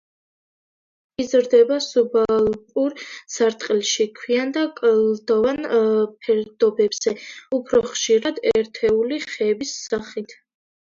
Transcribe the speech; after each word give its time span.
იზრდება 1.23 1.75
სუბალპურ 1.87 2.95
სარტყელში 3.35 4.09
ქვიან 4.21 4.55
და 4.57 4.65
კლდოვან 4.81 5.63
ფერდობებზე, 5.77 7.17
უფრო 7.61 7.85
ხშირად 7.95 8.45
ერთეული 8.57 9.25
ხეების 9.35 9.81
სახით. 9.89 10.41